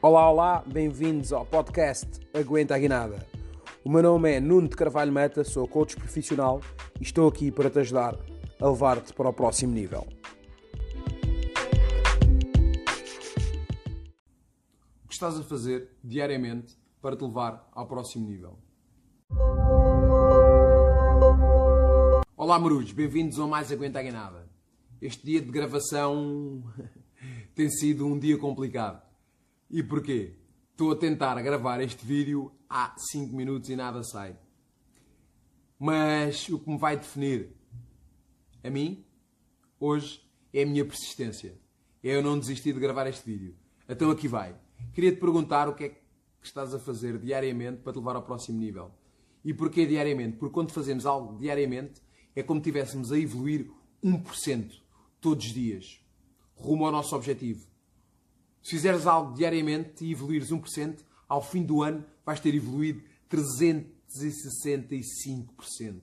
Olá, 0.00 0.30
olá, 0.30 0.64
bem-vindos 0.64 1.32
ao 1.32 1.44
podcast 1.44 2.20
Aguenta 2.32 2.72
a 2.72 2.78
Guinada. 2.78 3.26
O 3.84 3.90
meu 3.90 4.00
nome 4.00 4.32
é 4.32 4.38
Nuno 4.38 4.68
de 4.68 4.76
Carvalho 4.76 5.10
Meta, 5.10 5.42
sou 5.42 5.66
coach 5.66 5.96
profissional 5.96 6.60
e 7.00 7.02
estou 7.02 7.28
aqui 7.28 7.50
para 7.50 7.68
te 7.68 7.80
ajudar 7.80 8.16
a 8.60 8.68
levar-te 8.68 9.12
para 9.12 9.28
o 9.28 9.32
próximo 9.32 9.72
nível. 9.72 10.06
O 15.04 15.08
que 15.08 15.14
estás 15.14 15.36
a 15.36 15.42
fazer 15.42 15.90
diariamente 16.04 16.78
para 17.02 17.16
te 17.16 17.24
levar 17.24 17.68
ao 17.72 17.88
próximo 17.88 18.28
nível? 18.28 18.56
Olá, 22.36 22.56
Marujos, 22.56 22.92
bem-vindos 22.92 23.36
ao 23.40 23.48
Mais 23.48 23.72
Aguenta 23.72 23.98
a 23.98 24.02
Guinada. 24.04 24.48
Este 25.02 25.26
dia 25.26 25.40
de 25.40 25.50
gravação 25.50 26.62
tem 27.52 27.68
sido 27.68 28.06
um 28.06 28.16
dia 28.16 28.38
complicado. 28.38 29.07
E 29.70 29.82
porquê? 29.82 30.34
Estou 30.70 30.92
a 30.92 30.96
tentar 30.96 31.40
gravar 31.42 31.80
este 31.82 32.06
vídeo 32.06 32.50
há 32.70 32.94
5 32.96 33.36
minutos 33.36 33.68
e 33.68 33.76
nada 33.76 34.02
sai. 34.02 34.34
Mas 35.78 36.48
o 36.48 36.58
que 36.58 36.70
me 36.70 36.78
vai 36.78 36.96
definir 36.96 37.54
a 38.64 38.70
mim, 38.70 39.04
hoje, 39.78 40.22
é 40.54 40.62
a 40.62 40.66
minha 40.66 40.84
persistência. 40.86 41.58
É 42.02 42.14
eu 42.14 42.22
não 42.22 42.38
desistir 42.38 42.72
de 42.72 42.80
gravar 42.80 43.06
este 43.06 43.24
vídeo. 43.30 43.54
Então 43.86 44.10
aqui 44.10 44.26
vai. 44.26 44.56
Queria 44.94 45.12
te 45.12 45.20
perguntar 45.20 45.68
o 45.68 45.74
que 45.74 45.84
é 45.84 45.88
que 45.90 46.00
estás 46.42 46.74
a 46.74 46.78
fazer 46.78 47.18
diariamente 47.18 47.82
para 47.82 47.92
te 47.92 47.98
levar 47.98 48.16
ao 48.16 48.22
próximo 48.22 48.58
nível. 48.58 48.90
E 49.44 49.52
porquê 49.52 49.84
diariamente? 49.84 50.38
Porque 50.38 50.54
quando 50.54 50.72
fazemos 50.72 51.04
algo 51.04 51.38
diariamente, 51.38 52.00
é 52.34 52.42
como 52.42 52.58
se 52.58 52.70
estivéssemos 52.70 53.12
a 53.12 53.18
evoluir 53.18 53.70
1% 54.02 54.80
todos 55.20 55.44
os 55.44 55.52
dias, 55.52 56.00
rumo 56.54 56.86
ao 56.86 56.92
nosso 56.92 57.14
objetivo. 57.14 57.67
Se 58.62 58.70
fizeres 58.70 59.06
algo 59.06 59.34
diariamente 59.34 60.04
e 60.04 60.12
evoluires 60.12 60.50
1%, 60.50 61.04
ao 61.28 61.42
fim 61.42 61.62
do 61.62 61.82
ano 61.82 62.04
vais 62.24 62.40
ter 62.40 62.54
evoluído 62.54 63.02
365%. 63.30 66.00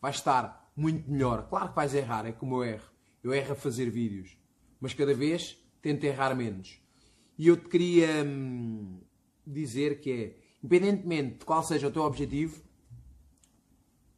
Vais 0.00 0.16
estar 0.16 0.70
muito 0.76 1.10
melhor. 1.10 1.48
Claro 1.48 1.70
que 1.70 1.76
vais 1.76 1.94
errar, 1.94 2.26
é 2.26 2.32
como 2.32 2.56
eu 2.56 2.64
erro. 2.64 2.90
Eu 3.22 3.32
erro 3.34 3.52
a 3.52 3.56
fazer 3.56 3.90
vídeos. 3.90 4.36
Mas 4.80 4.94
cada 4.94 5.14
vez 5.14 5.58
tento 5.82 6.04
errar 6.04 6.34
menos. 6.34 6.80
E 7.36 7.48
eu 7.48 7.56
te 7.56 7.68
queria 7.68 8.24
hum, 8.24 9.00
dizer 9.46 10.00
que 10.00 10.10
é, 10.10 10.38
independentemente 10.62 11.38
de 11.38 11.44
qual 11.44 11.62
seja 11.62 11.88
o 11.88 11.90
teu 11.90 12.02
objetivo, 12.02 12.62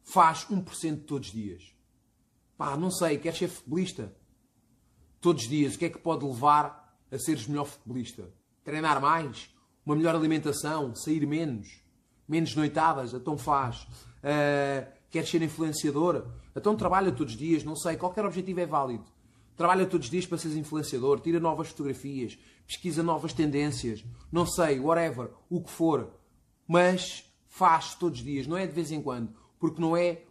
faz 0.03 0.45
1% 0.45 1.05
todos 1.05 1.29
os 1.29 1.33
dias. 1.33 1.73
Pá, 2.57 2.77
não 2.77 2.91
sei, 2.91 3.17
queres 3.17 3.39
ser 3.39 3.47
futebolista? 3.47 4.15
Todos 5.19 5.43
os 5.43 5.49
dias, 5.49 5.75
o 5.75 5.79
que 5.79 5.85
é 5.85 5.89
que 5.89 5.97
pode 5.97 6.25
levar 6.25 6.82
a 7.13 7.19
seres 7.19 7.47
melhor 7.47 7.65
futebolista? 7.65 8.29
Treinar 8.63 9.01
mais? 9.01 9.53
Uma 9.85 9.95
melhor 9.95 10.15
alimentação? 10.15 10.95
Sair 10.95 11.25
menos? 11.27 11.81
Menos 12.27 12.55
noitadas? 12.55 13.13
Então 13.13 13.37
faz. 13.37 13.83
Uh, 14.23 14.91
queres 15.09 15.29
ser 15.29 15.41
influenciador? 15.41 16.25
Então 16.55 16.75
trabalha 16.75 17.11
todos 17.11 17.33
os 17.33 17.39
dias, 17.39 17.63
não 17.63 17.75
sei, 17.75 17.95
qualquer 17.97 18.25
objetivo 18.25 18.59
é 18.59 18.65
válido. 18.65 19.05
Trabalha 19.55 19.85
todos 19.85 20.07
os 20.07 20.11
dias 20.11 20.25
para 20.25 20.37
seres 20.37 20.57
influenciador, 20.57 21.19
tira 21.19 21.39
novas 21.39 21.67
fotografias, 21.69 22.39
pesquisa 22.65 23.03
novas 23.03 23.33
tendências, 23.33 24.03
não 24.31 24.45
sei, 24.45 24.79
whatever, 24.79 25.29
o 25.49 25.61
que 25.61 25.69
for. 25.69 26.09
Mas 26.67 27.31
faz 27.47 27.93
todos 27.93 28.19
os 28.19 28.25
dias, 28.25 28.47
não 28.47 28.57
é 28.57 28.65
de 28.65 28.73
vez 28.73 28.91
em 28.91 29.01
quando, 29.01 29.31
porque 29.59 29.79
não 29.79 29.95
é 29.95 30.23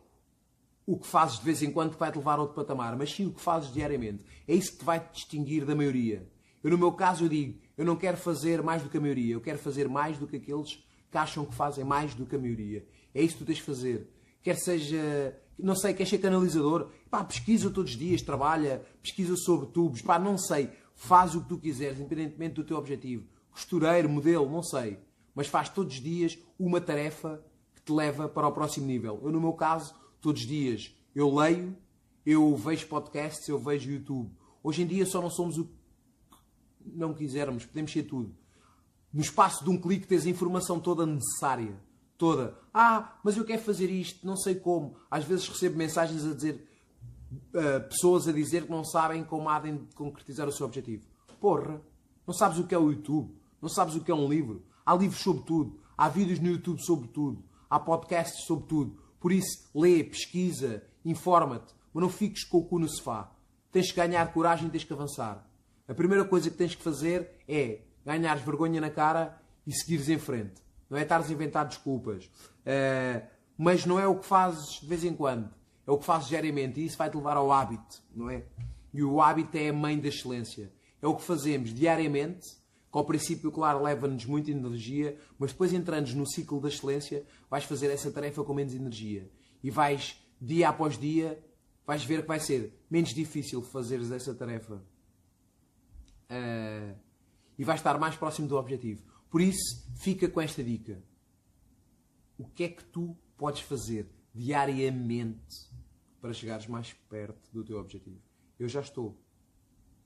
o 0.85 0.99
que 0.99 1.07
fazes 1.07 1.39
de 1.39 1.45
vez 1.45 1.63
em 1.63 1.71
quando 1.71 1.93
que 1.93 2.01
vai 2.01 2.11
te 2.11 2.19
levar 2.19 2.39
a 2.39 2.43
outro 2.43 2.57
patamar, 2.57 2.97
mas 2.97 3.13
sim 3.13 3.27
o 3.27 3.33
que 3.33 3.41
fazes 3.41 3.73
diariamente. 3.73 4.25
É 4.49 4.55
isso 4.55 4.73
que 4.73 4.79
te 4.79 4.85
vai 4.85 4.99
te 4.99 5.13
distinguir 5.13 5.65
da 5.65 5.77
maioria. 5.77 6.29
Eu, 6.63 6.71
no 6.71 6.79
meu 6.79 6.93
caso, 6.93 7.25
eu 7.25 7.29
digo, 7.29 7.59
eu 7.77 7.85
não 7.85 7.97
quero 7.97 8.17
fazer 8.17 8.63
mais 8.63 8.83
do 8.83 8.89
que 8.89 8.97
a 8.97 9.01
maioria, 9.01 9.35
eu 9.35 9.41
quero 9.41 9.59
fazer 9.59 9.89
mais 9.89 10.19
do 10.19 10.27
que 10.27 10.37
aqueles 10.37 10.85
que 11.11 11.19
acham 11.19 11.45
que 11.45 11.55
fazem 11.55 11.85
mais 11.85 12.15
do 12.15 12.25
que 12.25 12.37
a 12.37 12.39
maioria. 12.39 12.87
É 13.15 13.23
isso 13.23 13.35
que 13.35 13.45
tu 13.45 13.47
tens 13.47 13.57
de 13.57 13.63
fazer. 13.63 14.09
Quer 14.43 14.57
seja, 14.57 15.39
não 15.59 15.75
sei, 15.75 15.93
quer 15.93 16.07
ser 16.07 16.19
canalizador, 16.19 16.91
pá, 17.11 17.23
pesquisa 17.23 17.71
todos 17.71 17.93
os 17.93 17.99
dias, 17.99 18.23
trabalha, 18.23 18.85
pesquisa 19.03 19.37
sobre 19.37 19.67
tubos, 19.67 20.03
pá, 20.03 20.19
não 20.19 20.39
sei, 20.39 20.71
faz 20.95 21.35
o 21.35 21.43
que 21.43 21.49
tu 21.49 21.59
quiseres, 21.59 21.99
independentemente 21.99 22.55
do 22.55 22.65
teu 22.65 22.77
objetivo. 22.77 23.27
Costureiro, 23.51 24.09
modelo, 24.09 24.51
não 24.51 24.63
sei. 24.63 24.99
Mas 25.35 25.47
faz 25.47 25.69
todos 25.69 25.95
os 25.95 26.01
dias 26.01 26.39
uma 26.59 26.81
tarefa 26.81 27.45
que 27.75 27.83
te 27.83 27.93
leva 27.93 28.29
para 28.29 28.49
o 28.49 28.53
próximo 28.53 28.87
nível. 28.87 29.21
Eu, 29.23 29.33
no 29.33 29.41
meu 29.41 29.53
caso, 29.53 29.95
todos 30.21 30.43
os 30.43 30.49
dias 30.49 30.95
eu 31.15 31.35
leio, 31.35 31.77
eu 32.25 32.57
vejo 32.57 32.87
podcasts, 32.87 33.47
eu 33.49 33.59
vejo 33.59 33.91
YouTube. 33.91 34.31
Hoje 34.63 34.83
em 34.83 34.87
dia 34.87 35.05
só 35.05 35.21
não 35.21 35.31
somos 35.31 35.59
o 35.59 35.69
não 36.87 37.15
quisermos, 37.15 37.65
podemos 37.65 37.93
ser 37.93 38.05
tudo. 38.05 38.35
No 39.13 39.21
espaço 39.21 39.63
de 39.63 39.71
um 39.71 39.79
clique 39.79 40.07
tens 40.07 40.27
a 40.27 40.31
informação 40.31 40.81
toda 40.81 41.05
necessária. 41.05 41.75
Toda. 42.17 42.57
Ah, 42.73 43.19
mas 43.23 43.37
eu 43.37 43.45
quero 43.45 43.63
fazer 43.63 43.91
isto, 43.91 44.25
não 44.27 44.37
sei 44.37 44.55
como. 44.55 44.97
Às 45.11 45.25
vezes 45.25 45.49
recebo 45.49 45.77
mensagens 45.77 46.25
a 46.25 46.35
dizer, 46.35 46.67
uh, 47.33 47.89
pessoas 47.89 48.29
a 48.29 48.33
dizer 48.33 48.65
que 48.65 48.71
não 48.71 48.85
sabem 48.85 49.25
como 49.25 49.49
há 49.49 49.59
de 49.59 49.79
concretizar 49.95 50.49
o 50.49 50.53
seu 50.53 50.67
objetivo. 50.67 51.05
Porra, 51.41 51.83
não 52.27 52.33
sabes 52.33 52.59
o 52.59 52.67
que 52.67 52.75
é 52.75 52.79
o 52.79 52.91
YouTube, 52.91 53.35
não 53.61 53.69
sabes 53.69 53.97
o 53.97 54.01
que 54.01 54.11
é 54.11 54.15
um 54.15 54.29
livro. 54.29 54.65
Há 54.87 54.95
livros 54.95 55.21
sobre 55.21 55.43
tudo, 55.43 55.81
há 55.97 56.09
vídeos 56.09 56.39
no 56.39 56.49
YouTube 56.49 56.81
sobre 56.83 57.09
tudo, 57.09 57.45
há 57.69 57.79
podcasts 57.79 58.45
sobre 58.47 58.67
tudo. 58.67 58.97
Por 59.21 59.33
isso, 59.33 59.69
lê, 59.75 60.03
pesquisa, 60.05 60.83
informa-te, 61.05 61.75
mas 61.93 62.03
não 62.03 62.11
fiques 62.11 62.45
com 62.45 62.59
o 62.59 62.65
cu 62.65 62.79
no 62.79 62.89
sofá. 62.89 63.33
Tens 63.71 63.91
que 63.91 63.97
ganhar 63.97 64.33
coragem 64.33 64.69
tens 64.69 64.85
que 64.85 64.93
avançar. 64.93 65.49
A 65.89 65.95
primeira 65.95 66.25
coisa 66.25 66.49
que 66.49 66.57
tens 66.57 66.75
que 66.75 66.83
fazer 66.83 67.29
é 67.49 67.81
ganhares 68.05 68.43
vergonha 68.43 68.81
na 68.81 68.91
cara 68.91 69.41
e 69.67 69.73
seguires 69.73 70.09
em 70.09 70.19
frente. 70.19 70.63
Não 70.89 70.97
é 70.97 71.03
estares 71.03 71.29
a 71.29 71.33
inventar 71.33 71.67
desculpas. 71.67 72.25
Uh, 72.27 73.27
mas 73.59 73.85
não 73.85 73.99
é 73.99 74.07
o 74.07 74.17
que 74.17 74.27
fazes 74.27 74.81
de 74.81 74.87
vez 74.87 75.05
em 75.05 75.15
quando. 75.15 75.51
É 75.87 75.91
o 75.91 75.99
que 75.99 76.05
fazes 76.05 76.29
diariamente. 76.29 76.81
E 76.81 76.87
isso 76.87 76.97
vai-te 76.97 77.17
levar 77.17 77.37
ao 77.37 77.51
hábito, 77.51 78.03
não 78.15 78.31
é? 78.31 78.45
E 78.95 79.03
o 79.03 79.21
hábito 79.21 79.57
é 79.57 79.71
a 79.71 79.73
mãe 79.73 79.99
da 79.99 80.09
excelência. 80.09 80.73
É 81.01 81.07
o 81.07 81.17
que 81.17 81.23
fazemos 81.23 81.75
diariamente, 81.75 82.51
que 82.51 82.99
ao 82.99 83.05
princípio, 83.05 83.51
claro, 83.51 83.83
leva-nos 83.83 84.25
muita 84.25 84.51
energia, 84.51 85.17
mas 85.39 85.51
depois 85.51 85.73
entrando 85.73 86.13
no 86.15 86.27
ciclo 86.27 86.61
da 86.61 86.69
excelência, 86.69 87.25
vais 87.51 87.65
fazer 87.65 87.91
essa 87.91 88.11
tarefa 88.11 88.45
com 88.45 88.55
menos 88.55 88.75
energia. 88.75 89.29
E 89.65 89.71
vais, 89.71 90.23
dia 90.41 90.69
após 90.69 90.97
dia, 90.97 91.43
vais 91.85 92.05
ver 92.05 92.23
que 92.23 92.29
vai 92.29 92.39
ser 92.39 92.73
menos 92.89 93.13
difícil 93.13 93.63
fazeres 93.63 94.13
essa 94.13 94.33
tarefa 94.33 94.81
uh, 96.33 96.99
e 97.59 97.65
vais 97.65 97.81
estar 97.81 97.99
mais 97.99 98.17
próximo 98.17 98.49
do 98.49 98.57
objetivo. 98.57 99.05
Por 99.31 99.41
isso, 99.41 99.87
fica 99.97 100.29
com 100.29 100.41
esta 100.41 100.65
dica. 100.65 101.03
O 102.39 102.47
que 102.47 102.65
é 102.65 102.69
que 102.69 102.85
tu 102.85 103.17
podes 103.37 103.61
fazer 103.61 104.11
diariamente 104.35 105.71
para 106.21 106.33
chegares 106.33 106.67
mais 106.67 106.93
perto 107.09 107.51
do 107.53 107.63
teu 107.63 107.79
objetivo? 107.79 108.21
Eu 108.59 108.69
já 108.69 108.81
estou 108.81 109.21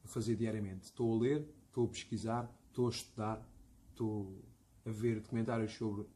a 0.04 0.08
fazer 0.08 0.36
diariamente. 0.36 0.84
Estou 0.84 1.14
a 1.14 1.20
ler, 1.20 1.48
estou 1.66 1.86
a 1.86 1.88
pesquisar, 1.88 2.50
estou 2.68 2.86
a 2.86 2.90
estudar, 2.90 3.48
estou 3.90 4.44
a 4.84 4.90
ver 4.90 5.20
documentários 5.20 5.72
sobre 5.72 6.06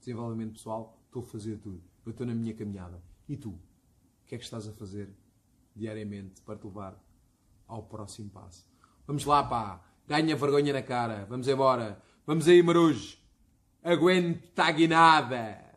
desenvolvimento 0.00 0.52
pessoal, 0.52 1.00
estou 1.06 1.22
a 1.22 1.26
fazer 1.26 1.58
tudo. 1.58 1.82
Eu 2.04 2.10
estou 2.10 2.26
na 2.26 2.34
minha 2.34 2.54
caminhada. 2.54 3.02
E 3.28 3.36
tu? 3.36 3.50
O 3.50 4.26
que 4.26 4.34
é 4.34 4.38
que 4.38 4.44
estás 4.44 4.66
a 4.66 4.72
fazer 4.72 5.10
diariamente 5.74 6.42
para 6.42 6.58
te 6.58 6.66
levar 6.66 7.02
ao 7.66 7.82
próximo 7.82 8.30
passo? 8.30 8.66
Vamos 9.08 9.24
lá, 9.24 9.42
pá. 9.42 9.80
Ganha 10.06 10.36
vergonha 10.36 10.70
na 10.70 10.82
cara. 10.82 11.26
Vamos 11.30 11.48
embora. 11.48 11.98
Vamos 12.26 12.46
aí, 12.46 12.62
Marujo. 12.62 13.16
Aguenta 13.82 14.64
a 14.64 14.70
guinada. 14.70 15.67